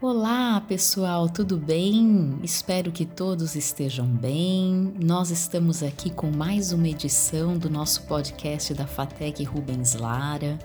Olá, 0.00 0.60
pessoal, 0.60 1.28
tudo 1.28 1.56
bem? 1.56 2.38
Espero 2.40 2.92
que 2.92 3.04
todos 3.04 3.56
estejam 3.56 4.06
bem. 4.06 4.94
Nós 5.04 5.32
estamos 5.32 5.82
aqui 5.82 6.08
com 6.08 6.30
mais 6.30 6.72
uma 6.72 6.86
edição 6.86 7.58
do 7.58 7.68
nosso 7.68 8.02
podcast 8.02 8.72
da 8.74 8.86
Fatec 8.86 9.42
Rubens 9.42 9.94
Lara 9.94 10.56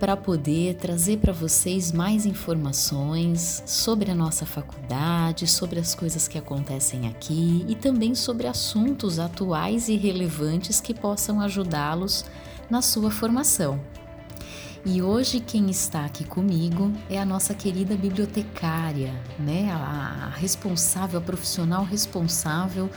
para 0.00 0.16
poder 0.16 0.76
trazer 0.76 1.18
para 1.18 1.34
vocês 1.34 1.92
mais 1.92 2.24
informações 2.24 3.62
sobre 3.66 4.10
a 4.10 4.14
nossa 4.14 4.46
faculdade, 4.46 5.46
sobre 5.46 5.78
as 5.78 5.94
coisas 5.94 6.26
que 6.26 6.38
acontecem 6.38 7.08
aqui 7.08 7.62
e 7.68 7.74
também 7.74 8.14
sobre 8.14 8.46
assuntos 8.46 9.18
atuais 9.18 9.90
e 9.90 9.96
relevantes 9.96 10.80
que 10.80 10.94
possam 10.94 11.42
ajudá-los 11.42 12.24
na 12.70 12.80
sua 12.80 13.10
formação. 13.10 13.78
E 14.88 15.02
hoje 15.02 15.40
quem 15.40 15.68
está 15.68 16.04
aqui 16.04 16.24
comigo 16.24 16.92
é 17.10 17.18
a 17.18 17.24
nossa 17.24 17.52
querida 17.52 17.96
bibliotecária, 17.96 19.12
né? 19.36 19.68
A 19.72 20.30
responsável, 20.36 21.18
a 21.18 21.22
profissional 21.22 21.82
responsável 21.82 22.88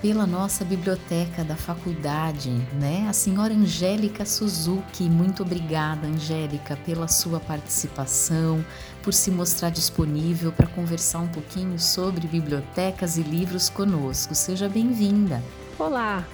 pela 0.00 0.24
nossa 0.24 0.64
biblioteca 0.64 1.42
da 1.42 1.56
faculdade, 1.56 2.50
né? 2.74 3.08
A 3.08 3.12
senhora 3.12 3.52
Angélica 3.52 4.24
Suzuki. 4.24 5.10
Muito 5.10 5.42
obrigada, 5.42 6.06
Angélica, 6.06 6.78
pela 6.86 7.08
sua 7.08 7.40
participação, 7.40 8.64
por 9.02 9.12
se 9.12 9.32
mostrar 9.32 9.70
disponível 9.70 10.52
para 10.52 10.68
conversar 10.68 11.18
um 11.18 11.28
pouquinho 11.28 11.76
sobre 11.76 12.28
bibliotecas 12.28 13.18
e 13.18 13.22
livros 13.22 13.68
conosco. 13.68 14.32
Seja 14.32 14.68
bem-vinda. 14.68 15.42
Olá. 15.76 16.24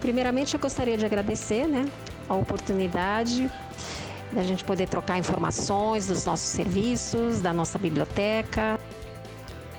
Primeiramente, 0.00 0.54
eu 0.54 0.60
gostaria 0.60 0.96
de 0.96 1.04
agradecer, 1.04 1.66
né, 1.66 1.86
a 2.26 2.34
oportunidade 2.34 3.50
da 4.32 4.42
gente 4.42 4.64
poder 4.64 4.88
trocar 4.88 5.18
informações 5.18 6.06
dos 6.06 6.24
nossos 6.24 6.48
serviços, 6.48 7.40
da 7.40 7.52
nossa 7.52 7.78
biblioteca. 7.78 8.78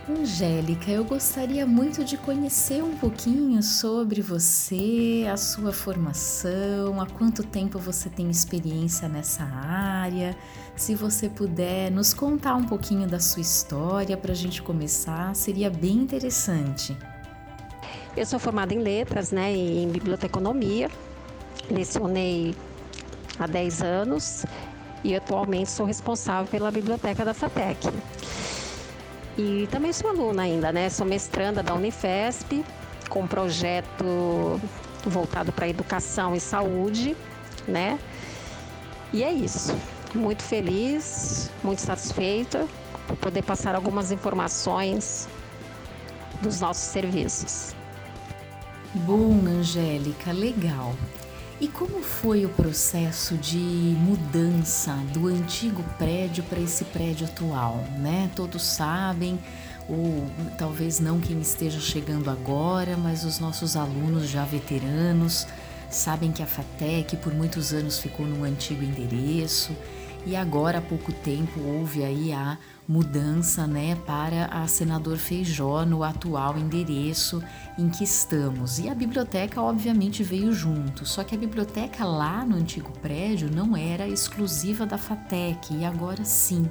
Angélica, 0.10 0.90
eu 0.90 1.06
gostaria 1.06 1.66
muito 1.66 2.04
de 2.04 2.18
conhecer 2.18 2.84
um 2.84 2.98
pouquinho 2.98 3.62
sobre 3.62 4.20
você, 4.20 5.28
a 5.32 5.38
sua 5.38 5.72
formação, 5.72 7.00
há 7.00 7.06
quanto 7.06 7.44
tempo 7.44 7.78
você 7.78 8.10
tem 8.10 8.30
experiência 8.30 9.08
nessa 9.08 9.44
área. 9.44 10.36
Se 10.76 10.96
você 10.96 11.30
puder 11.30 11.92
nos 11.92 12.14
contar 12.14 12.56
um 12.56 12.66
pouquinho 12.66 13.08
da 13.08 13.20
sua 13.20 13.42
história 13.42 14.18
para 14.18 14.32
a 14.32 14.36
gente 14.36 14.62
começar, 14.62 15.36
seria 15.36 15.70
bem 15.70 15.98
interessante. 15.98 16.98
Eu 18.18 18.26
sou 18.26 18.40
formada 18.40 18.74
em 18.74 18.80
letras, 18.80 19.32
né, 19.32 19.54
em 19.56 19.88
biblioteconomia. 19.88 20.90
Lecionei 21.70 22.56
há 23.44 23.48
10 23.48 23.82
anos 23.82 24.46
e 25.04 25.16
atualmente 25.16 25.70
sou 25.70 25.86
responsável 25.86 26.50
pela 26.50 26.72
biblioteca 26.72 27.26
da 27.26 27.34
FATEC. 27.34 27.90
E 29.38 29.68
também 29.72 29.94
sou 29.94 30.10
aluna 30.10 30.44
ainda, 30.44 30.72
né? 30.72 30.90
Sou 30.90 31.06
mestranda 31.06 31.64
da 31.64 31.74
Unifesp, 31.74 32.64
com 33.10 33.26
projeto 33.26 34.60
voltado 35.06 35.52
para 35.52 35.68
educação 35.68 36.36
e 36.36 36.40
saúde, 36.40 37.16
né? 37.68 38.00
E 39.14 39.24
é 39.24 39.32
isso. 39.32 39.76
Muito 40.14 40.44
feliz, 40.44 41.50
muito 41.64 41.80
satisfeita 41.80 42.68
por 43.08 43.16
poder 43.18 43.42
passar 43.44 43.76
algumas 43.76 44.12
informações 44.12 45.28
dos 46.42 46.60
nossos 46.60 46.84
serviços. 46.84 47.74
Bom, 48.94 49.40
Angélica, 49.48 50.32
legal. 50.34 50.94
E 51.62 51.68
como 51.68 52.02
foi 52.02 52.44
o 52.44 52.50
processo 52.50 53.38
de 53.38 53.60
mudança 54.00 54.96
do 55.14 55.28
antigo 55.28 55.84
prédio 55.96 56.44
para 56.46 56.60
esse 56.60 56.84
prédio 56.86 57.28
atual, 57.28 57.86
né? 58.00 58.32
Todos 58.36 58.64
sabem, 58.64 59.38
ou 59.88 60.26
talvez 60.58 61.00
não 61.00 61.20
quem 61.20 61.40
esteja 61.40 61.80
chegando 61.80 62.32
agora, 62.32 62.98
mas 62.98 63.24
os 63.24 63.38
nossos 63.38 63.76
alunos 63.76 64.28
já 64.28 64.44
veteranos 64.44 65.46
sabem 65.88 66.32
que 66.32 66.42
a 66.42 66.48
FATEC 66.48 67.18
por 67.18 67.32
muitos 67.32 67.74
anos 67.74 68.00
ficou 68.00 68.26
no 68.26 68.44
antigo 68.44 68.84
endereço 68.84 69.72
e 70.26 70.36
agora 70.36 70.78
há 70.78 70.82
pouco 70.82 71.12
tempo 71.12 71.60
houve 71.60 72.04
aí 72.04 72.32
a 72.32 72.58
mudança 72.88 73.66
né, 73.66 73.96
para 74.06 74.46
a 74.48 74.68
Senador 74.68 75.18
Feijó 75.18 75.86
no 75.86 76.04
atual 76.04 76.58
endereço 76.58 77.42
em 77.78 77.90
que 77.90 78.04
estamos. 78.04 78.80
E 78.80 78.90
a 78.90 78.94
biblioteca, 78.96 79.62
obviamente, 79.62 80.24
veio 80.24 80.54
junto, 80.54 81.06
só 81.06 81.24
que 81.24 81.34
a 81.34 81.38
biblioteca 81.38 82.04
lá 82.06 82.46
no 82.46 82.56
antigo 82.56 82.92
prédio 83.02 83.50
não 83.50 83.76
era 83.78 84.08
exclusiva 84.08 84.86
da 84.86 84.98
FATEC 84.98 85.74
e 85.74 85.86
agora 85.86 86.26
sim. 86.26 86.70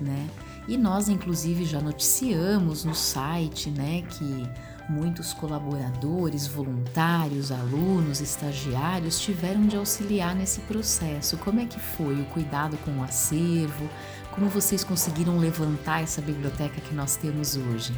Né? 0.00 0.26
E 0.66 0.76
nós, 0.76 1.08
inclusive, 1.08 1.64
já 1.64 1.80
noticiamos 1.80 2.84
no 2.84 2.94
site 2.94 3.70
né, 3.70 4.02
que 4.02 4.48
Muitos 4.92 5.32
colaboradores, 5.32 6.46
voluntários, 6.46 7.50
alunos, 7.50 8.20
estagiários 8.20 9.18
tiveram 9.18 9.66
de 9.66 9.74
auxiliar 9.74 10.34
nesse 10.34 10.60
processo. 10.60 11.38
Como 11.38 11.60
é 11.60 11.64
que 11.64 11.80
foi 11.80 12.20
o 12.20 12.26
cuidado 12.26 12.76
com 12.84 12.98
o 12.98 13.02
acervo? 13.02 13.88
Como 14.32 14.50
vocês 14.50 14.84
conseguiram 14.84 15.38
levantar 15.38 16.02
essa 16.02 16.20
biblioteca 16.20 16.78
que 16.82 16.94
nós 16.94 17.16
temos 17.16 17.56
hoje? 17.56 17.94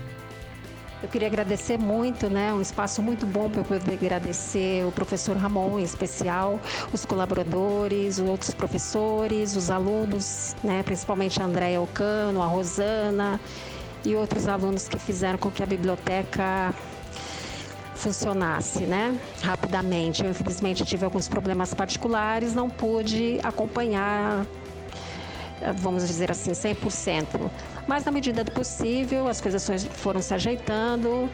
Eu 1.02 1.08
queria 1.08 1.26
agradecer 1.26 1.76
muito, 1.76 2.30
né? 2.30 2.54
Um 2.54 2.60
espaço 2.60 3.02
muito 3.02 3.26
bom 3.26 3.50
para 3.50 3.62
eu 3.62 3.64
poder 3.64 3.94
agradecer 3.94 4.86
o 4.86 4.92
professor 4.92 5.36
Ramon, 5.36 5.80
em 5.80 5.82
especial, 5.82 6.60
os 6.92 7.04
colaboradores, 7.04 8.20
os 8.20 8.28
outros 8.28 8.54
professores, 8.54 9.56
os 9.56 9.68
alunos, 9.68 10.54
né? 10.62 10.80
Principalmente 10.84 11.42
a 11.42 11.44
Andréia 11.44 11.80
Ocano, 11.80 12.40
a 12.40 12.46
Rosana 12.46 13.40
e 14.04 14.14
outros 14.14 14.46
alunos 14.48 14.88
que 14.88 14.98
fizeram 14.98 15.38
com 15.38 15.50
que 15.50 15.62
a 15.62 15.66
biblioteca 15.66 16.74
funcionasse, 17.94 18.84
né? 18.84 19.18
Rapidamente. 19.42 20.22
Eu 20.24 20.30
infelizmente 20.30 20.84
tive 20.84 21.04
alguns 21.04 21.28
problemas 21.28 21.72
particulares, 21.72 22.54
não 22.54 22.68
pude 22.68 23.38
acompanhar, 23.42 24.46
vamos 25.76 26.06
dizer 26.06 26.30
assim, 26.30 26.52
100%. 26.52 27.50
Mas 27.86 28.04
na 28.04 28.12
medida 28.12 28.44
do 28.44 28.52
possível, 28.52 29.28
as 29.28 29.40
coisas 29.40 29.66
foram 29.92 30.20
se 30.20 30.34
ajeitando. 30.34 31.28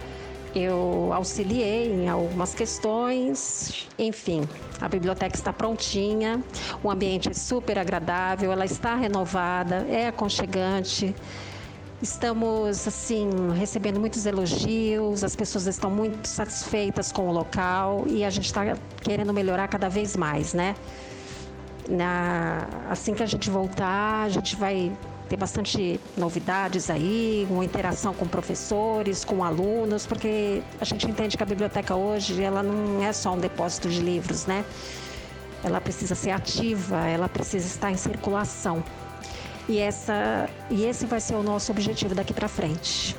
Eu 0.55 1.13
auxiliei 1.13 1.93
em 1.93 2.09
algumas 2.09 2.53
questões, 2.55 3.89
enfim, 3.97 4.49
a 4.81 4.89
biblioteca 4.89 5.37
está 5.37 5.53
prontinha, 5.53 6.43
o 6.83 6.91
ambiente 6.91 7.31
é 7.31 7.33
super 7.33 7.79
agradável, 7.79 8.51
ela 8.51 8.65
está 8.65 8.97
renovada, 8.97 9.87
é 9.89 10.09
aconchegante. 10.09 11.15
Estamos 12.03 12.89
assim 12.89 13.29
recebendo 13.59 14.01
muitos 14.01 14.25
elogios, 14.25 15.23
as 15.23 15.37
pessoas 15.37 15.67
estão 15.67 15.91
muito 15.91 16.27
satisfeitas 16.27 17.13
com 17.13 17.29
o 17.29 17.33
local 17.33 18.05
e 18.07 18.25
a 18.25 18.31
gente 18.31 18.47
está 18.47 18.75
querendo 19.03 19.35
melhorar 19.35 19.69
cada 19.69 19.91
vez 19.91 20.17
mais, 20.17 20.55
né? 20.55 20.75
Na, 21.87 22.67
assim 22.89 23.13
que 23.13 23.23
a 23.23 23.27
gente 23.27 23.51
voltar, 23.51 24.23
a 24.23 24.29
gente 24.31 24.57
vai 24.57 24.91
ter 25.29 25.37
bastante 25.37 26.01
novidades 26.17 26.89
aí, 26.89 27.47
uma 27.51 27.67
interação 27.67 28.15
com 28.15 28.27
professores, 28.27 29.23
com 29.23 29.45
alunos, 29.45 30.07
porque 30.07 30.63
a 30.81 30.87
gente 30.87 31.07
entende 31.07 31.37
que 31.37 31.43
a 31.43 31.47
biblioteca 31.47 31.95
hoje 31.95 32.43
ela 32.43 32.63
não 32.63 33.03
é 33.03 33.13
só 33.13 33.35
um 33.35 33.39
depósito 33.39 33.91
de 33.91 34.01
livros, 34.01 34.47
né? 34.47 34.65
Ela 35.63 35.83
precisa 35.83 36.15
ser 36.15 36.31
ativa, 36.31 37.07
ela 37.07 37.29
precisa 37.29 37.67
estar 37.67 37.91
em 37.91 37.97
circulação. 37.99 38.83
E, 39.71 39.79
essa, 39.79 40.51
e 40.69 40.83
esse 40.83 41.07
vai 41.07 41.21
ser 41.21 41.37
o 41.37 41.45
nosso 41.45 41.71
objetivo 41.71 42.13
daqui 42.13 42.35
para 42.35 42.49
frente. 42.49 43.15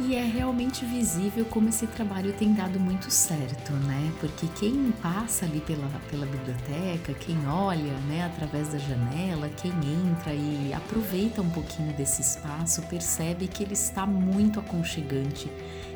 E 0.00 0.16
é 0.16 0.24
realmente 0.24 0.84
visível 0.84 1.44
como 1.44 1.68
esse 1.68 1.86
trabalho 1.86 2.32
tem 2.32 2.52
dado 2.52 2.80
muito 2.80 3.08
certo, 3.12 3.72
né? 3.72 4.12
Porque 4.18 4.48
quem 4.58 4.92
passa 5.00 5.44
ali 5.44 5.60
pela, 5.60 5.86
pela 6.10 6.26
biblioteca, 6.26 7.14
quem 7.14 7.46
olha 7.46 7.92
né, 8.08 8.24
através 8.24 8.70
da 8.70 8.78
janela, 8.78 9.48
quem 9.50 9.70
entra 9.70 10.34
e 10.34 10.72
aproveita 10.74 11.40
um 11.40 11.50
pouquinho 11.50 11.92
desse 11.92 12.20
espaço, 12.20 12.82
percebe 12.88 13.46
que 13.46 13.62
ele 13.62 13.74
está 13.74 14.04
muito 14.04 14.58
aconchegante 14.58 15.48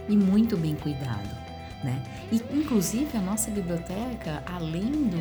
e 0.08 0.16
muito 0.16 0.56
bem 0.56 0.76
cuidado. 0.76 1.53
Né? 1.84 2.02
E 2.32 2.36
inclusive 2.56 3.14
a 3.14 3.20
nossa 3.20 3.50
biblioteca, 3.50 4.42
além 4.46 4.90
do 4.90 5.18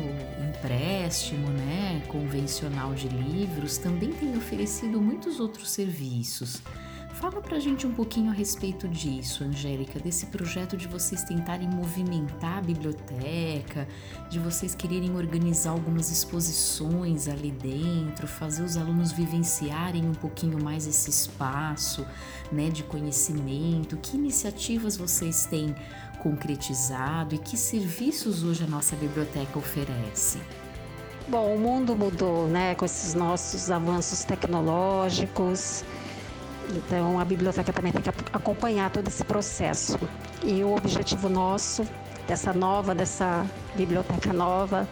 empréstimo, 0.48 1.46
né, 1.48 2.02
convencional 2.08 2.94
de 2.94 3.06
livros, 3.06 3.76
também 3.76 4.10
tem 4.12 4.34
oferecido 4.34 4.98
muitos 4.98 5.40
outros 5.40 5.70
serviços. 5.70 6.62
Fala 7.14 7.40
pra 7.40 7.60
gente 7.60 7.86
um 7.86 7.92
pouquinho 7.92 8.30
a 8.30 8.34
respeito 8.34 8.88
disso, 8.88 9.44
Angélica, 9.44 10.00
desse 10.00 10.26
projeto 10.26 10.76
de 10.76 10.88
vocês 10.88 11.22
tentarem 11.22 11.68
movimentar 11.68 12.58
a 12.58 12.60
biblioteca, 12.60 13.86
de 14.28 14.38
vocês 14.40 14.74
quererem 14.74 15.14
organizar 15.14 15.70
algumas 15.70 16.10
exposições 16.10 17.28
ali 17.28 17.52
dentro, 17.52 18.26
fazer 18.26 18.64
os 18.64 18.76
alunos 18.76 19.12
vivenciarem 19.12 20.04
um 20.04 20.12
pouquinho 20.12 20.62
mais 20.62 20.88
esse 20.88 21.08
espaço, 21.08 22.04
né, 22.50 22.68
de 22.68 22.82
conhecimento. 22.82 23.96
Que 23.98 24.16
iniciativas 24.16 24.96
vocês 24.96 25.46
têm 25.46 25.72
concretizado 26.24 27.34
e 27.34 27.38
que 27.38 27.54
serviços 27.54 28.42
hoje 28.42 28.64
a 28.64 28.66
nossa 28.66 28.96
biblioteca 28.96 29.58
oferece? 29.58 30.38
Bom, 31.28 31.54
o 31.54 31.58
mundo 31.58 31.94
mudou, 31.94 32.48
né, 32.48 32.74
com 32.74 32.86
esses 32.86 33.14
nossos 33.14 33.70
avanços 33.70 34.24
tecnológicos. 34.24 35.84
Então, 36.70 37.20
a 37.20 37.24
biblioteca 37.26 37.70
também 37.72 37.92
tem 37.92 38.00
que 38.00 38.10
acompanhar 38.32 38.90
todo 38.90 39.06
esse 39.06 39.22
processo. 39.22 39.98
E 40.42 40.64
o 40.64 40.74
objetivo 40.74 41.28
nosso, 41.28 41.86
dessa 42.26 42.54
nova, 42.54 42.94
dessa 42.94 43.46
biblioteca 43.76 44.32
nova, 44.32 44.88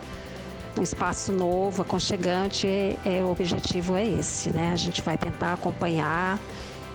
um 0.78 0.82
espaço 0.82 1.32
novo, 1.32 1.80
aconchegante, 1.80 2.66
é, 2.66 2.96
é, 3.04 3.24
o 3.24 3.30
objetivo 3.30 3.96
é 3.96 4.06
esse, 4.06 4.50
né? 4.50 4.70
A 4.72 4.76
gente 4.76 5.00
vai 5.00 5.16
tentar 5.16 5.54
acompanhar, 5.54 6.38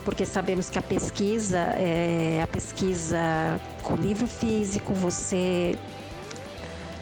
porque 0.07 0.25
sabemos 0.25 0.69
que 0.69 0.79
a 0.79 0.81
pesquisa, 0.81 1.57
é, 1.57 2.39
a 2.41 2.47
pesquisa 2.47 3.59
com 3.83 3.97
livro 3.97 4.25
físico, 4.25 4.93
você 4.93 5.77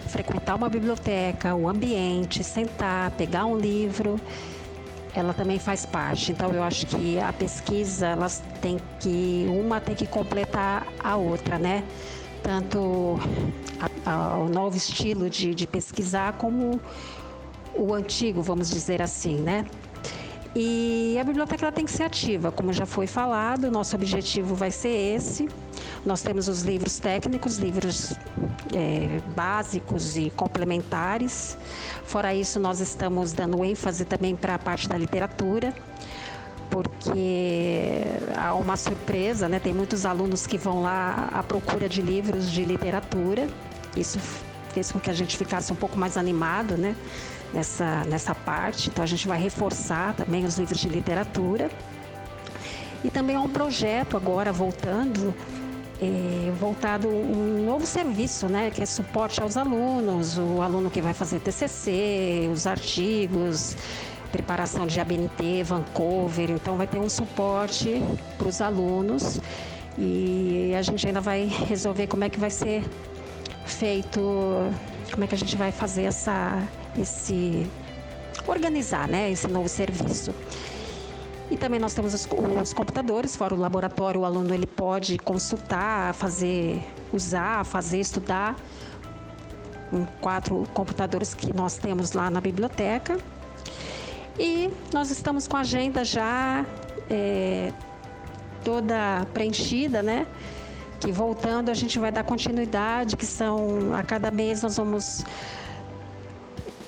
frequentar 0.07 0.56
uma 0.56 0.68
biblioteca, 0.68 1.54
o 1.54 1.69
ambiente, 1.69 2.44
sentar, 2.44 3.12
pegar 3.12 3.46
um 3.46 3.56
livro, 3.60 4.19
ela 5.13 5.36
também 5.36 5.60
faz 5.60 5.86
parte. 5.86 6.31
Então 6.31 6.52
eu 6.52 6.63
acho 6.63 6.88
que 6.88 7.19
a 7.19 7.31
pesquisa, 7.31 8.07
elas 8.07 8.42
tem 8.60 8.80
que 9.00 9.46
uma 9.50 9.80
tem 9.80 9.94
que 9.94 10.08
completar 10.08 10.88
a 11.00 11.16
outra, 11.16 11.60
né? 11.60 11.84
Tanto 12.42 13.19
a, 13.80 14.12
a, 14.12 14.38
o 14.40 14.50
novo 14.50 14.75
estilo 14.75 15.30
de, 15.30 15.54
de 15.54 15.68
pesquisar 15.68 16.34
como 16.40 16.81
o 17.75 17.94
antigo, 17.94 18.42
vamos 18.42 18.68
dizer 18.68 19.00
assim, 19.00 19.36
né? 19.36 19.63
E 20.57 21.18
a 21.19 21.24
biblioteca 21.25 21.69
tem 21.69 21.84
que 21.84 21.92
ser 21.92 22.04
ativa, 22.04 22.50
como 22.50 22.72
já 22.72 22.86
foi 22.86 23.07
falado, 23.07 23.69
nosso 23.69 23.94
objetivo 23.94 24.56
vai 24.56 24.72
ser 24.72 24.88
esse. 25.16 25.50
Nós 26.06 26.22
temos 26.22 26.48
os 26.48 26.62
livros 26.62 26.98
técnicos, 26.98 27.57
livros 27.57 28.13
é, 28.74 29.19
básicos 29.36 30.16
e 30.16 30.30
complementares. 30.30 31.57
Fora 32.06 32.34
isso, 32.34 32.57
nós 32.57 32.80
estamos 32.80 33.34
dando 33.34 33.66
ênfase 33.66 34.06
também 34.06 34.34
para 34.34 34.56
a 34.56 34.60
parte 34.60 34.88
da 34.88 34.98
literatura, 34.98 35.74
porque 36.69 38.04
há 38.38 38.54
uma 38.54 38.78
surpresa, 38.78 39.50
né? 39.50 39.60
Tem 39.60 39.74
muitos 39.74 40.06
alunos 40.06 40.48
que 40.48 40.58
vão 40.58 40.84
lá 40.84 41.30
à 41.34 41.44
procura 41.44 41.90
de 41.90 42.01
livros 42.01 42.50
de 42.50 42.63
literatura. 42.63 43.50
Isso 43.98 44.19
fez 44.75 44.92
com 44.92 45.00
que 45.00 45.10
a 45.10 45.13
gente 45.13 45.38
ficasse 45.38 45.72
um 45.72 45.75
pouco 45.75 45.98
mais 45.98 46.18
animado, 46.18 46.77
né? 46.77 46.95
nessa, 47.56 48.04
nessa 48.06 48.36
parte. 48.36 48.89
Então 48.89 49.04
a 49.04 49.07
gente 49.07 49.27
vai 49.27 49.39
reforçar 49.39 50.13
também 50.13 50.45
os 50.45 50.57
livros 50.57 50.80
de 50.80 50.89
literatura. 50.89 51.72
E 53.04 53.10
também 53.10 53.36
é 53.36 53.39
um 53.39 53.50
projeto 53.50 54.18
agora 54.18 54.51
voltando, 54.51 55.33
é, 56.01 56.51
voltado 56.60 57.07
um 57.07 57.63
novo 57.66 57.86
serviço, 57.86 58.48
né, 58.48 58.72
que 58.72 58.81
é 58.81 58.86
suporte 58.86 59.42
aos 59.42 59.56
alunos, 59.56 60.38
o 60.38 60.62
aluno 60.62 60.89
que 60.89 61.01
vai 61.01 61.13
fazer 61.13 61.39
TCC, 61.39 62.50
os 62.51 62.66
artigos, 62.66 63.77
preparação 64.31 64.88
de 64.88 65.00
ABNT, 65.00 65.63
Vancouver, 65.63 66.50
então 66.50 66.77
vai 66.77 66.88
ter 66.88 66.98
um 66.98 67.07
suporte 67.07 68.01
para 68.39 68.48
os 68.48 68.60
alunos 68.60 69.39
e 70.00 70.74
a 70.75 70.81
gente 70.81 71.06
ainda 71.06 71.22
vai 71.22 71.45
resolver 71.45 72.07
como 72.07 72.24
é 72.24 72.30
que 72.30 72.39
vai 72.39 72.50
ser 72.50 72.83
feito, 73.66 74.20
como 75.12 75.24
é 75.24 75.28
que 75.28 75.36
a 75.36 75.38
gente 75.38 75.56
vai 75.56 75.72
fazer 75.72 76.04
essa 76.04 76.62
esse 76.98 77.70
organizar, 78.48 79.08
né, 79.08 79.32
esse 79.32 79.48
novo 79.48 79.68
serviço. 79.68 80.34
E 81.50 81.58
também 81.58 81.80
nós 81.80 81.94
temos 81.94 82.14
os, 82.14 82.28
os, 82.62 82.74
computadores, 82.74 83.36
fora 83.36 83.54
o 83.54 83.58
laboratório, 83.58 84.22
o 84.22 84.26
aluno 84.26 84.54
ele 84.54 84.66
pode 84.66 85.18
consultar, 85.20 86.14
fazer, 86.14 86.84
usar, 87.14 87.64
fazer, 87.66 88.00
estudar. 88.00 88.56
Um, 89.94 90.04
quatro 90.20 90.68
computadores 90.74 91.36
que 91.36 91.56
nós 91.56 91.78
temos 91.78 92.14
lá 92.14 92.30
na 92.32 92.42
biblioteca. 92.42 93.20
E 94.40 94.72
nós 94.92 95.12
estamos 95.12 95.48
com 95.48 95.56
a 95.56 95.60
agenda 95.60 96.04
já 96.04 96.66
é, 97.10 97.72
toda 98.64 99.26
preenchida, 99.32 100.02
né? 100.02 100.26
Que 101.00 101.12
voltando 101.12 101.70
a 101.70 101.74
gente 101.74 102.00
vai 102.00 102.12
dar 102.12 102.24
continuidade, 102.24 103.16
que 103.16 103.26
são 103.26 103.94
a 103.94 104.04
cada 104.04 104.32
mês 104.32 104.64
nós 104.64 104.78
vamos 104.78 105.24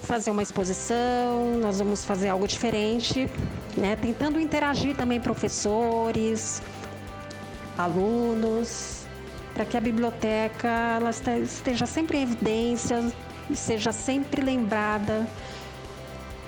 fazer 0.01 0.31
uma 0.31 0.41
exposição, 0.41 1.57
nós 1.59 1.79
vamos 1.79 2.05
fazer 2.05 2.29
algo 2.29 2.47
diferente, 2.47 3.29
né? 3.75 3.97
Tentando 3.97 4.39
interagir 4.39 4.95
também 4.95 5.19
professores, 5.19 6.61
alunos, 7.77 9.05
para 9.53 9.65
que 9.65 9.75
a 9.75 9.81
biblioteca 9.81 10.67
ela 10.67 11.09
esteja 11.09 11.85
sempre 11.85 12.19
em 12.19 12.21
evidência 12.21 13.11
e 13.49 13.55
seja 13.55 13.91
sempre 13.91 14.41
lembrada, 14.41 15.27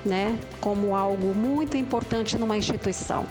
né, 0.06 0.38
como 0.62 0.96
algo 0.96 1.34
muito 1.34 1.76
importante 1.76 2.38
numa 2.38 2.58
instituição. 2.58 3.26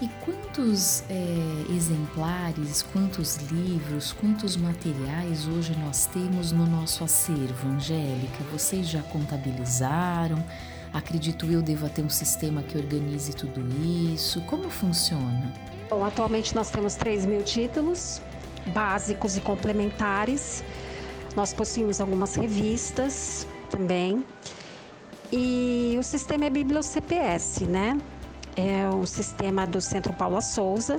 E 0.00 0.08
quantos 0.24 1.04
é, 1.08 1.72
exemplares, 1.74 2.82
quantos 2.92 3.36
livros, 3.50 4.12
quantos 4.12 4.54
materiais 4.54 5.48
hoje 5.48 5.74
nós 5.78 6.04
temos 6.06 6.52
no 6.52 6.66
nosso 6.66 7.02
acervo, 7.02 7.68
Angélica? 7.68 8.44
Vocês 8.52 8.86
já 8.86 9.02
contabilizaram? 9.04 10.44
Acredito 10.92 11.46
eu 11.46 11.62
deva 11.62 11.88
ter 11.88 12.02
um 12.02 12.10
sistema 12.10 12.62
que 12.62 12.76
organize 12.76 13.32
tudo 13.32 13.62
isso. 14.12 14.42
Como 14.42 14.68
funciona? 14.68 15.50
Bom, 15.88 16.04
atualmente 16.04 16.54
nós 16.54 16.70
temos 16.70 16.94
3 16.94 17.24
mil 17.24 17.42
títulos 17.42 18.20
básicos 18.66 19.36
e 19.36 19.40
complementares. 19.40 20.62
Nós 21.34 21.54
possuímos 21.54 22.02
algumas 22.02 22.34
revistas 22.34 23.46
também. 23.70 24.24
E 25.32 25.96
o 25.98 26.02
sistema 26.02 26.44
é 26.44 26.50
BiblioCPS, 26.50 27.60
né? 27.62 27.98
É 28.56 28.88
o 28.88 29.06
sistema 29.06 29.66
do 29.66 29.80
Centro 29.80 30.12
Paula 30.12 30.40
Souza, 30.40 30.98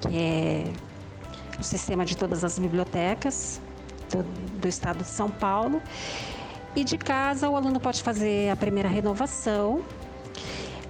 que 0.00 0.16
é 0.16 0.64
o 1.58 1.62
sistema 1.62 2.04
de 2.04 2.16
todas 2.16 2.42
as 2.42 2.58
bibliotecas 2.58 3.60
do, 4.10 4.22
do 4.58 4.68
estado 4.68 4.98
de 4.98 5.08
São 5.08 5.30
Paulo. 5.30 5.82
E 6.74 6.84
de 6.84 6.98
casa, 6.98 7.48
o 7.48 7.56
aluno 7.56 7.80
pode 7.80 8.02
fazer 8.02 8.50
a 8.50 8.56
primeira 8.56 8.88
renovação. 8.88 9.82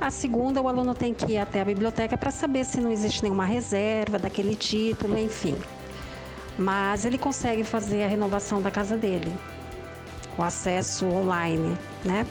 A 0.00 0.10
segunda, 0.10 0.60
o 0.60 0.68
aluno 0.68 0.94
tem 0.94 1.14
que 1.14 1.32
ir 1.32 1.38
até 1.38 1.60
a 1.60 1.64
biblioteca 1.64 2.18
para 2.18 2.30
saber 2.30 2.64
se 2.64 2.80
não 2.80 2.90
existe 2.90 3.22
nenhuma 3.22 3.44
reserva 3.44 4.18
daquele 4.18 4.54
título, 4.54 5.16
enfim. 5.18 5.56
Mas 6.58 7.04
ele 7.04 7.18
consegue 7.18 7.64
fazer 7.64 8.02
a 8.02 8.08
renovação 8.08 8.60
da 8.60 8.70
casa 8.70 8.96
dele, 8.96 9.32
o 10.36 10.42
acesso 10.42 11.06
online, 11.06 11.76
né? 12.04 12.26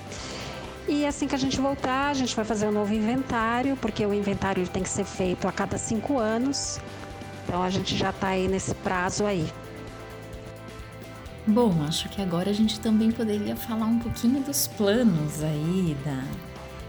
E 0.88 1.06
assim 1.06 1.28
que 1.28 1.34
a 1.34 1.38
gente 1.38 1.60
voltar, 1.60 2.10
a 2.10 2.14
gente 2.14 2.36
vai 2.36 2.46
fazer 2.46 2.68
um 2.68 2.72
novo 2.72 2.94
inventário, 2.94 3.75
porque 3.77 4.06
o 4.06 4.13
inventário 4.13 4.68
tem 4.68 4.84
que 4.84 4.89
ser 4.89 5.04
feito 5.04 5.48
a 5.48 5.51
cada 5.51 5.77
cinco 5.77 6.20
anos. 6.20 6.80
Então 7.44 7.63
a 7.63 7.70
gente 7.70 7.96
já 7.98 8.12
está 8.12 8.30
aí 8.30 8.48
nesse 8.48 8.74
prazo 8.75 9.25
aí. 9.25 9.48
Bom, 11.48 11.84
acho 11.88 12.10
que 12.10 12.22
agora 12.22 12.50
a 12.50 12.54
gente 12.54 12.80
também 12.80 13.12
poderia 13.12 13.56
falar 13.56 13.86
um 13.86 14.00
pouquinho 14.00 14.42
dos 14.42 14.68
planos 14.68 15.44
aí 15.44 15.96
da, 16.04 16.24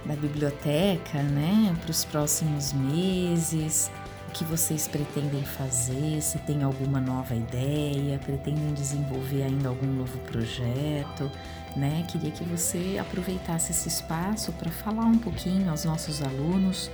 da 0.07 0.21
biblioteca, 0.21 1.23
né, 1.23 1.77
para 1.83 1.91
os 1.91 2.05
próximos 2.07 2.73
meses 2.73 3.91
que 4.37 4.45
vocês 4.45 4.87
pretendem 4.87 5.43
fazer, 5.43 6.21
se 6.21 6.39
tem 6.41 6.63
alguma 6.63 7.01
nova 7.01 7.35
ideia, 7.35 8.19
pretendem 8.19 8.75
desenvolver 8.75 9.43
ainda 9.43 9.71
algum 9.71 9.87
novo 9.87 10.19
projeto, 10.19 11.31
né? 11.75 12.05
Queria 12.07 12.31
que 12.31 12.45
você 12.45 12.99
aproveitasse 13.01 13.73
esse 13.73 13.89
espaço 13.89 14.53
para 14.53 14.71
falar 14.71 15.07
um 15.07 15.17
pouquinho 15.17 15.71
aos 15.71 15.87
nossos 15.87 16.23
alunos 16.23 16.91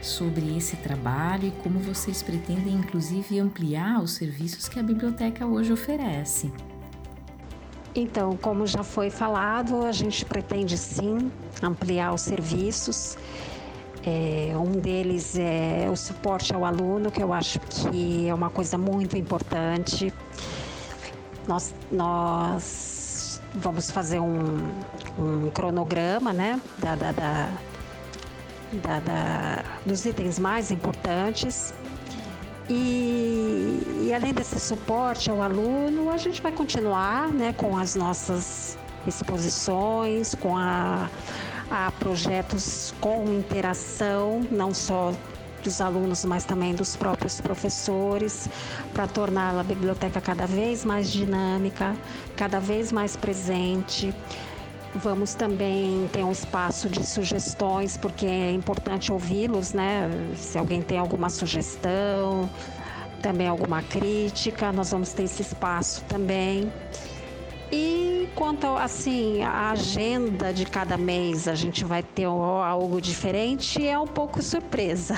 sobre 0.00 0.56
esse 0.56 0.76
trabalho 0.76 1.48
e 1.48 1.50
como 1.62 1.80
vocês 1.80 2.22
pretendem, 2.22 2.74
inclusive, 2.74 3.40
ampliar 3.40 4.00
os 4.00 4.12
serviços 4.12 4.68
que 4.68 4.78
a 4.78 4.82
biblioteca 4.82 5.44
hoje 5.44 5.72
oferece. 5.72 6.52
Então, 7.92 8.36
como 8.36 8.66
já 8.68 8.84
foi 8.84 9.10
falado, 9.10 9.84
a 9.84 9.92
gente 9.92 10.24
pretende 10.24 10.78
sim 10.78 11.30
ampliar 11.60 12.14
os 12.14 12.20
serviços 12.20 13.16
é, 14.06 14.56
um 14.56 14.72
deles 14.72 15.38
é 15.38 15.88
o 15.90 15.96
suporte 15.96 16.54
ao 16.54 16.64
aluno, 16.64 17.10
que 17.10 17.22
eu 17.22 17.32
acho 17.32 17.58
que 17.60 18.28
é 18.28 18.34
uma 18.34 18.50
coisa 18.50 18.76
muito 18.76 19.16
importante. 19.16 20.12
Nós, 21.46 21.74
nós 21.90 23.40
vamos 23.54 23.90
fazer 23.90 24.20
um, 24.20 24.68
um 25.18 25.50
cronograma 25.50 26.32
né, 26.32 26.60
da, 26.78 26.94
da, 26.94 27.12
da, 27.12 29.00
da, 29.00 29.64
dos 29.86 30.04
itens 30.04 30.38
mais 30.38 30.70
importantes. 30.70 31.72
E, 32.68 34.06
e, 34.06 34.12
além 34.14 34.32
desse 34.32 34.58
suporte 34.58 35.30
ao 35.30 35.42
aluno, 35.42 36.10
a 36.10 36.16
gente 36.16 36.40
vai 36.40 36.50
continuar 36.50 37.28
né, 37.28 37.52
com 37.52 37.76
as 37.76 37.94
nossas 37.94 38.78
exposições, 39.06 40.34
com 40.34 40.56
a 40.56 41.10
a 41.74 41.90
projetos 41.90 42.94
com 43.00 43.24
interação, 43.24 44.46
não 44.50 44.72
só 44.72 45.12
dos 45.62 45.80
alunos, 45.80 46.24
mas 46.24 46.44
também 46.44 46.72
dos 46.74 46.94
próprios 46.94 47.40
professores, 47.40 48.48
para 48.92 49.08
tornar 49.08 49.58
a 49.58 49.62
biblioteca 49.64 50.20
cada 50.20 50.46
vez 50.46 50.84
mais 50.84 51.10
dinâmica, 51.10 51.96
cada 52.36 52.60
vez 52.60 52.92
mais 52.92 53.16
presente, 53.16 54.14
Vamos 54.96 55.34
também 55.34 56.08
ter 56.12 56.22
um 56.22 56.30
espaço 56.30 56.88
de 56.88 57.04
sugestões, 57.04 57.96
porque 57.96 58.26
é 58.26 58.52
importante 58.52 59.10
ouvi-los, 59.10 59.72
né? 59.72 60.08
Se 60.36 60.56
alguém 60.56 60.82
tem 60.82 60.98
alguma 60.98 61.28
sugestão, 61.28 62.48
também 63.20 63.48
alguma 63.48 63.82
crítica, 63.82 64.70
nós 64.70 64.92
vamos 64.92 65.12
ter 65.12 65.24
esse 65.24 65.42
espaço 65.42 66.04
também. 66.04 66.72
E 67.72 68.28
quanto 68.34 68.66
assim 68.66 69.42
a 69.42 69.70
agenda 69.70 70.52
de 70.52 70.64
cada 70.64 70.96
mês, 70.96 71.48
a 71.48 71.54
gente 71.54 71.84
vai 71.84 72.02
ter 72.02 72.24
algo 72.24 73.00
diferente, 73.00 73.86
é 73.86 73.98
um 73.98 74.06
pouco 74.06 74.42
surpresa, 74.42 75.14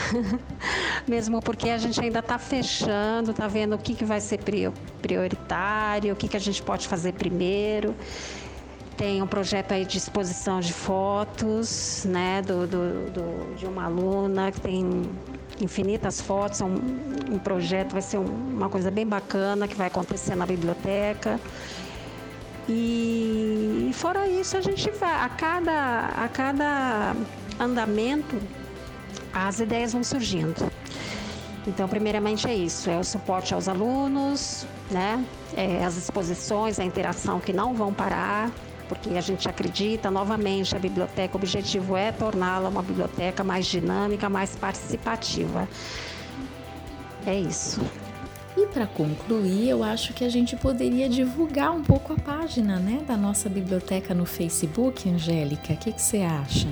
mesmo 1.06 1.42
porque 1.42 1.68
a 1.68 1.78
gente 1.78 2.00
ainda 2.00 2.20
está 2.20 2.38
fechando, 2.38 3.32
está 3.32 3.48
vendo 3.48 3.74
o 3.74 3.78
que, 3.78 3.94
que 3.94 4.04
vai 4.04 4.20
ser 4.20 4.40
prioritário, 5.02 6.12
o 6.12 6.16
que, 6.16 6.28
que 6.28 6.36
a 6.36 6.40
gente 6.40 6.62
pode 6.62 6.86
fazer 6.88 7.12
primeiro. 7.12 7.94
Tem 8.96 9.20
um 9.20 9.26
projeto 9.26 9.72
aí 9.72 9.84
de 9.84 9.98
exposição 9.98 10.58
de 10.58 10.72
fotos, 10.72 12.06
né, 12.08 12.40
do, 12.40 12.66
do, 12.66 13.10
do 13.10 13.54
de 13.56 13.66
uma 13.66 13.84
aluna 13.84 14.50
que 14.50 14.60
tem 14.60 15.02
infinitas 15.60 16.20
fotos, 16.20 16.60
é 16.62 16.64
um, 16.64 16.80
um 17.32 17.38
projeto, 17.38 17.92
vai 17.92 18.00
ser 18.02 18.18
um, 18.18 18.24
uma 18.24 18.70
coisa 18.70 18.90
bem 18.90 19.06
bacana 19.06 19.68
que 19.68 19.74
vai 19.74 19.88
acontecer 19.88 20.34
na 20.34 20.46
biblioteca. 20.46 21.38
E 22.68 23.90
fora 23.94 24.26
isso, 24.28 24.56
a 24.56 24.60
gente 24.60 24.90
vai, 24.92 25.24
a 25.24 25.28
cada, 25.28 26.06
a 26.16 26.28
cada 26.28 27.14
andamento, 27.60 28.36
as 29.32 29.60
ideias 29.60 29.92
vão 29.92 30.02
surgindo. 30.02 30.70
Então, 31.66 31.88
primeiramente 31.88 32.48
é 32.48 32.54
isso, 32.54 32.88
é 32.88 32.98
o 32.98 33.04
suporte 33.04 33.52
aos 33.52 33.68
alunos, 33.68 34.66
né? 34.90 35.24
É 35.56 35.84
as 35.84 35.96
exposições, 35.96 36.78
a 36.78 36.84
interação 36.84 37.40
que 37.40 37.52
não 37.52 37.74
vão 37.74 37.92
parar, 37.92 38.50
porque 38.88 39.10
a 39.10 39.20
gente 39.20 39.48
acredita 39.48 40.10
novamente 40.10 40.76
a 40.76 40.78
biblioteca, 40.78 41.36
o 41.36 41.38
objetivo 41.38 41.96
é 41.96 42.12
torná-la 42.12 42.68
uma 42.68 42.82
biblioteca 42.82 43.42
mais 43.42 43.66
dinâmica, 43.66 44.28
mais 44.28 44.54
participativa. 44.54 45.68
É 47.26 47.34
isso. 47.34 47.80
E 48.56 48.66
para 48.68 48.86
concluir, 48.86 49.68
eu 49.68 49.82
acho 49.82 50.14
que 50.14 50.24
a 50.24 50.30
gente 50.30 50.56
poderia 50.56 51.10
divulgar 51.10 51.72
um 51.72 51.82
pouco 51.82 52.14
a 52.14 52.16
página 52.16 52.78
né, 52.78 53.02
da 53.06 53.14
nossa 53.14 53.50
biblioteca 53.50 54.14
no 54.14 54.24
Facebook, 54.24 55.08
Angélica. 55.10 55.74
O 55.74 55.76
que, 55.76 55.92
que 55.92 56.00
você 56.00 56.22
acha? 56.22 56.68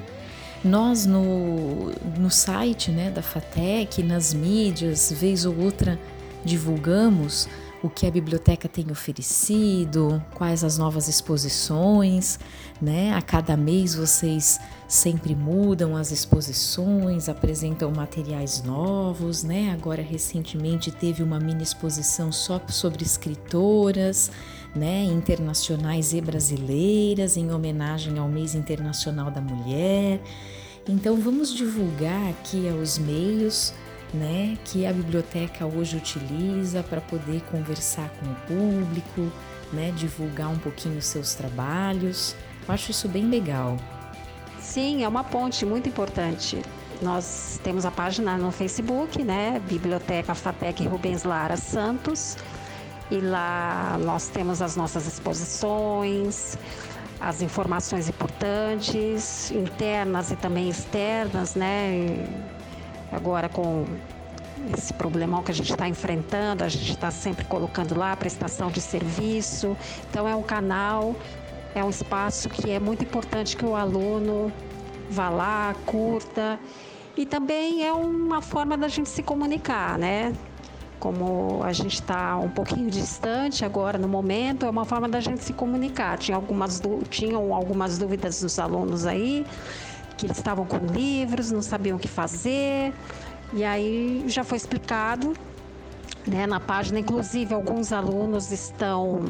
Nós 0.64 1.04
no, 1.04 1.92
no 2.18 2.30
site 2.30 2.90
né, 2.90 3.10
da 3.10 3.20
FATEC, 3.20 4.02
nas 4.02 4.32
mídias, 4.32 5.12
vez 5.12 5.44
ou 5.44 5.58
outra, 5.58 5.98
divulgamos 6.42 7.46
o 7.84 7.90
que 7.90 8.06
a 8.06 8.10
biblioteca 8.10 8.66
tem 8.66 8.90
oferecido, 8.90 10.24
quais 10.32 10.64
as 10.64 10.78
novas 10.78 11.06
exposições, 11.06 12.38
né? 12.80 13.12
A 13.12 13.20
cada 13.20 13.58
mês 13.58 13.94
vocês 13.94 14.58
sempre 14.88 15.34
mudam 15.34 15.94
as 15.94 16.10
exposições, 16.10 17.28
apresentam 17.28 17.90
materiais 17.90 18.62
novos, 18.62 19.42
né? 19.42 19.70
Agora 19.70 20.00
recentemente 20.00 20.90
teve 20.90 21.22
uma 21.22 21.38
mini 21.38 21.62
exposição 21.62 22.32
só 22.32 22.58
sobre 22.68 23.04
escritoras, 23.04 24.30
né, 24.74 25.04
internacionais 25.04 26.14
e 26.14 26.22
brasileiras 26.22 27.36
em 27.36 27.52
homenagem 27.52 28.18
ao 28.18 28.28
Mês 28.28 28.54
Internacional 28.54 29.30
da 29.30 29.42
Mulher. 29.42 30.22
Então 30.88 31.20
vamos 31.20 31.54
divulgar 31.54 32.30
aqui 32.30 32.66
aos 32.66 32.96
meios 32.96 33.74
né, 34.14 34.56
que 34.64 34.86
a 34.86 34.92
biblioteca 34.92 35.66
hoje 35.66 35.96
utiliza 35.96 36.82
para 36.82 37.00
poder 37.00 37.42
conversar 37.50 38.08
com 38.20 38.26
o 38.26 38.34
público, 38.46 39.32
né, 39.72 39.92
divulgar 39.96 40.48
um 40.48 40.58
pouquinho 40.58 40.98
os 40.98 41.06
seus 41.06 41.34
trabalhos. 41.34 42.36
Eu 42.66 42.72
acho 42.72 42.92
isso 42.92 43.08
bem 43.08 43.28
legal. 43.28 43.76
Sim, 44.60 45.02
é 45.02 45.08
uma 45.08 45.24
ponte 45.24 45.66
muito 45.66 45.88
importante. 45.88 46.62
Nós 47.02 47.60
temos 47.62 47.84
a 47.84 47.90
página 47.90 48.38
no 48.38 48.50
Facebook, 48.52 49.22
né, 49.22 49.60
Biblioteca 49.68 50.34
Fatec 50.34 50.86
Rubens 50.86 51.24
Lara 51.24 51.56
Santos, 51.56 52.36
e 53.10 53.16
lá 53.20 53.98
nós 54.00 54.28
temos 54.28 54.62
as 54.62 54.76
nossas 54.76 55.06
exposições, 55.06 56.56
as 57.20 57.42
informações 57.42 58.08
importantes, 58.08 59.50
internas 59.50 60.30
e 60.30 60.36
também 60.36 60.68
externas, 60.68 61.54
né? 61.54 62.26
Agora 63.14 63.48
com 63.48 63.86
esse 64.76 64.92
problemão 64.94 65.42
que 65.42 65.50
a 65.50 65.54
gente 65.54 65.70
está 65.70 65.88
enfrentando, 65.88 66.64
a 66.64 66.68
gente 66.68 66.90
está 66.90 67.10
sempre 67.10 67.44
colocando 67.44 67.96
lá 67.96 68.16
prestação 68.16 68.70
de 68.70 68.80
serviço. 68.80 69.76
Então 70.10 70.28
é 70.28 70.34
um 70.34 70.42
canal, 70.42 71.14
é 71.74 71.84
um 71.84 71.90
espaço 71.90 72.48
que 72.48 72.70
é 72.70 72.80
muito 72.80 73.04
importante 73.04 73.56
que 73.56 73.64
o 73.64 73.74
aluno 73.74 74.52
vá 75.10 75.28
lá, 75.28 75.74
curta. 75.84 76.58
E 77.16 77.24
também 77.24 77.86
é 77.86 77.92
uma 77.92 78.40
forma 78.40 78.76
da 78.76 78.88
gente 78.88 79.08
se 79.08 79.22
comunicar, 79.22 79.98
né? 79.98 80.32
Como 80.98 81.62
a 81.62 81.72
gente 81.72 81.94
está 81.94 82.36
um 82.38 82.48
pouquinho 82.48 82.90
distante 82.90 83.64
agora 83.64 83.98
no 83.98 84.08
momento, 84.08 84.64
é 84.64 84.70
uma 84.70 84.84
forma 84.84 85.08
da 85.08 85.20
gente 85.20 85.44
se 85.44 85.52
comunicar. 85.52 86.18
Tinha 86.18 86.36
algumas, 86.36 86.80
tinham 87.10 87.54
algumas 87.54 87.98
dúvidas 87.98 88.40
dos 88.40 88.58
alunos 88.58 89.04
aí, 89.06 89.46
que 90.16 90.26
eles 90.26 90.36
estavam 90.36 90.64
com 90.64 90.78
livros, 90.86 91.50
não 91.50 91.62
sabiam 91.62 91.96
o 91.96 92.00
que 92.00 92.08
fazer. 92.08 92.92
E 93.52 93.64
aí 93.64 94.24
já 94.26 94.42
foi 94.42 94.56
explicado 94.56 95.34
né, 96.26 96.46
na 96.46 96.60
página, 96.60 96.98
inclusive 96.98 97.54
alguns 97.54 97.92
alunos 97.92 98.50
estão 98.50 99.24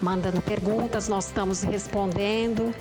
mandando 0.00 0.40
perguntas, 0.40 1.08
nós 1.08 1.26
estamos 1.26 1.62
respondendo 1.62 2.74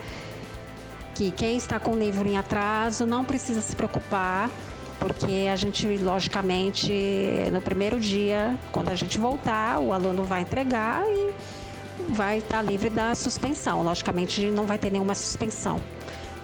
que 1.16 1.32
quem 1.32 1.58
está 1.58 1.80
com 1.80 1.92
o 1.92 2.00
livro 2.00 2.28
em 2.28 2.38
atraso 2.38 3.06
não 3.06 3.26
precisa 3.26 3.60
se 3.62 3.76
preocupar, 3.76 4.52
porque 5.00 5.48
a 5.52 5.56
gente, 5.56 5.88
logicamente, 5.98 6.92
no 7.52 7.62
primeiro 7.62 8.00
dia, 8.00 8.58
quando 8.72 8.90
a 8.90 8.96
gente 8.96 9.18
voltar, 9.18 9.80
o 9.80 9.94
aluno 9.94 10.24
vai 10.24 10.42
entregar 10.42 11.04
e 11.08 11.34
vai 12.10 12.40
estar 12.40 12.62
livre 12.62 12.90
da 12.90 13.16
suspensão. 13.16 13.84
Logicamente, 13.84 14.46
não 14.52 14.66
vai 14.66 14.78
ter 14.78 14.92
nenhuma 14.92 15.16
suspensão, 15.16 15.82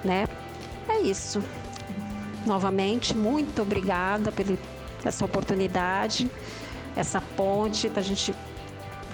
né? 0.04 0.28
É 0.88 1.00
isso. 1.02 1.42
Novamente, 2.46 3.16
muito 3.16 3.62
obrigada 3.62 4.32
por 4.32 4.46
essa 5.04 5.24
oportunidade, 5.26 6.30
essa 6.96 7.22
ponte 7.22 7.90
da 7.90 8.02
gente 8.02 8.34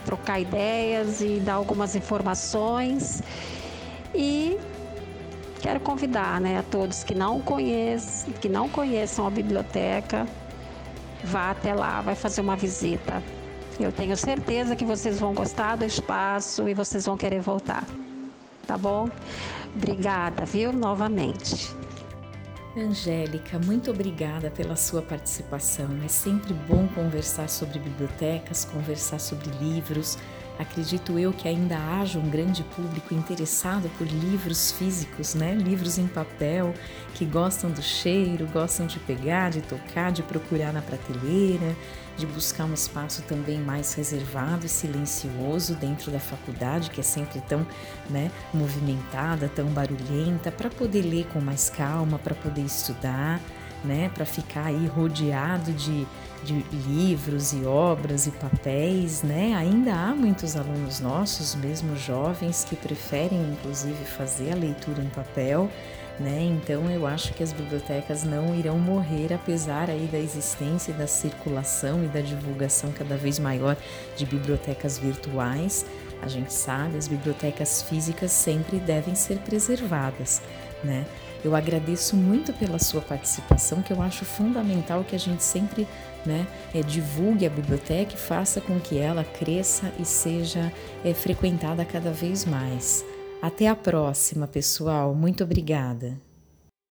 trocar 0.06 0.40
ideias 0.40 1.22
e 1.22 1.40
dar 1.40 1.54
algumas 1.54 1.96
informações. 1.96 3.22
E 4.14 4.58
quero 5.62 5.80
convidar 5.80 6.42
né, 6.42 6.58
a 6.58 6.64
todos 6.64 7.04
que 7.04 7.14
não 7.14 7.40
conhecem, 7.40 8.34
que 8.34 8.50
não 8.50 8.68
conheçam 8.68 9.28
a 9.28 9.30
biblioteca, 9.30 10.28
vá 11.24 11.52
até 11.52 11.74
lá, 11.74 12.02
vai 12.02 12.16
fazer 12.16 12.42
uma 12.42 12.56
visita. 12.56 13.22
Eu 13.80 13.92
tenho 13.92 14.18
certeza 14.18 14.76
que 14.76 14.84
vocês 14.84 15.20
vão 15.20 15.34
gostar 15.34 15.76
do 15.76 15.86
espaço 15.86 16.68
e 16.68 16.74
vocês 16.74 17.06
vão 17.06 17.16
querer 17.16 17.40
voltar. 17.40 17.86
Tá 18.70 18.78
bom? 18.78 19.10
Obrigada, 19.76 20.46
viu? 20.46 20.72
Novamente. 20.72 21.74
Angélica, 22.78 23.58
muito 23.58 23.90
obrigada 23.90 24.52
pela 24.52 24.76
sua 24.76 25.02
participação. 25.02 25.88
É 26.06 26.08
sempre 26.08 26.54
bom 26.54 26.88
conversar 26.90 27.50
sobre 27.50 27.80
bibliotecas, 27.80 28.66
conversar 28.66 29.18
sobre 29.20 29.50
livros. 29.60 30.20
Acredito 30.60 31.18
eu 31.18 31.32
que 31.32 31.48
ainda 31.48 31.78
haja 31.78 32.20
um 32.20 32.30
grande 32.30 32.66
público 32.66 33.13
interessado 33.13 33.89
por 33.98 34.06
livros 34.06 34.74
físicos, 34.74 35.34
né? 35.34 35.56
Livros 35.56 35.98
em 35.98 36.06
papel, 36.06 36.74
que 37.16 37.24
gostam 37.24 37.72
do 37.72 37.82
cheiro, 37.82 38.46
gostam 38.48 38.86
de 38.86 39.00
pegar, 39.00 39.51
de 39.51 39.62
tocar, 39.62 40.12
de 40.12 40.22
procurar 40.22 40.74
na 40.74 40.82
prateleira, 40.82 41.74
de 42.18 42.25
buscar 42.25 42.66
um 42.66 42.74
espaço 42.74 43.22
também 43.22 43.58
mais 43.58 43.94
reservado 43.94 44.66
e 44.66 44.70
silencioso 44.70 45.75
dentro 45.75 46.12
da 46.12 46.20
faculdade, 46.20 46.89
que 46.89 47.00
é 47.00 47.04
sempre 47.04 47.39
tão 47.48 47.66
né, 48.10 48.30
movimentada, 48.54 49.48
tão 49.48 49.68
barulhenta, 49.68 50.51
para 50.51 50.70
poder 50.70 51.04
ler 51.04 51.25
com 51.32 51.39
mais 51.39 51.70
calma, 51.70 52.20
para 52.20 52.36
poder 52.36 52.63
estudar, 52.63 53.39
né, 53.84 54.12
para 54.14 54.26
ficar 54.26 54.66
aí 54.66 54.88
rodeado 54.88 55.72
de, 55.72 56.06
de 56.44 56.66
livros 56.88 57.54
e 57.54 57.66
obras 57.66 58.28
e 58.28 58.32
papéis, 58.32 59.24
né? 59.24 59.54
Ainda 59.56 59.94
há 59.94 60.16
muitos 60.16 60.56
alunos 60.56 61.00
nossos, 61.00 61.56
mesmo 61.56 61.96
jovens, 61.96 62.66
que 62.68 62.76
preferem 62.76 63.40
inclusive 63.52 64.04
fazer 64.06 64.52
a 64.52 64.56
leitura 64.56 65.02
em 65.02 65.10
papel 65.10 65.70
né? 66.20 66.44
Então 66.44 66.90
eu 66.92 67.08
acho 67.08 67.34
que 67.34 67.42
as 67.42 67.54
bibliotecas 67.54 68.24
não 68.24 68.54
irão 68.54 68.78
morrer 68.78 69.34
apesar 69.34 69.90
aí 69.90 70.08
da 70.12 70.18
existência 70.18 70.94
da 70.94 71.08
circulação 71.08 72.04
e 72.04 72.08
da 72.08 72.20
divulgação 72.20 72.92
cada 72.92 73.16
vez 73.16 73.40
maior 73.40 73.78
de 74.18 74.26
bibliotecas 74.26 74.98
virtuais. 74.98 75.86
A 76.22 76.28
gente 76.28 76.54
sabe, 76.54 76.98
as 76.98 77.08
bibliotecas 77.08 77.82
físicas 77.84 78.32
sempre 78.32 78.78
devem 78.80 79.16
ser 79.16 79.38
preservadas, 79.40 80.42
né? 80.84 81.06
Eu 81.43 81.55
agradeço 81.55 82.15
muito 82.15 82.51
pela 82.53 82.79
sua 82.79 83.01
participação, 83.01 83.81
que 83.81 83.93
eu 83.93 84.01
acho 84.01 84.25
fundamental 84.25 85.03
que 85.03 85.15
a 85.15 85.19
gente 85.19 85.43
sempre 85.43 85.88
né, 86.25 86.46
é, 86.74 86.81
divulgue 86.81 87.46
a 87.46 87.50
biblioteca 87.50 88.13
e 88.13 88.17
faça 88.17 88.60
com 88.60 88.79
que 88.79 88.98
ela 88.98 89.24
cresça 89.24 89.91
e 90.00 90.05
seja 90.05 90.72
é, 91.03 91.13
frequentada 91.13 91.86
cada 91.86 92.12
vez 92.12 92.46
mais. 92.46 93.05
Até 93.41 93.67
a 93.67 93.75
próxima, 93.75 94.48
pessoal. 94.48 95.15
Muito 95.15 95.43
obrigada. 95.43 96.29